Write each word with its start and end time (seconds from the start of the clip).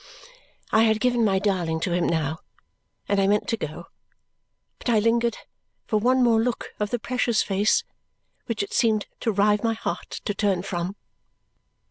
I 0.71 0.81
had 0.85 0.99
given 0.99 1.23
my 1.23 1.37
darling 1.37 1.79
to 1.81 1.93
him 1.93 2.07
now, 2.07 2.39
and 3.07 3.21
I 3.21 3.27
meant 3.27 3.47
to 3.49 3.55
go; 3.55 3.85
but 4.79 4.89
I 4.89 4.97
lingered 4.97 5.37
for 5.85 5.97
one 5.97 6.23
more 6.23 6.41
look 6.41 6.73
of 6.79 6.89
the 6.89 6.97
precious 6.97 7.43
face 7.43 7.83
which 8.47 8.63
it 8.63 8.73
seemed 8.73 9.05
to 9.19 9.31
rive 9.31 9.63
my 9.63 9.73
heart 9.75 10.09
to 10.25 10.33
turn 10.33 10.63
from. 10.63 10.95